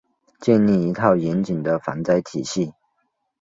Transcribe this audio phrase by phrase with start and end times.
[0.39, 2.73] 建立一套严谨的防灾体系